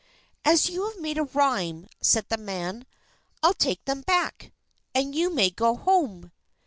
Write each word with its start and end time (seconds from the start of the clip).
"As 0.43 0.67
you 0.67 0.89
have 0.89 0.97
made 0.99 1.19
a 1.19 1.25
rhyme," 1.25 1.87
said 2.01 2.27
the 2.29 2.37
man, 2.37 2.87
"I'll 3.43 3.53
take 3.53 3.85
them 3.85 4.01
back, 4.01 4.51
and 4.95 5.13
you 5.13 5.29
may 5.31 5.51
go 5.51 5.75
home." 5.75 6.31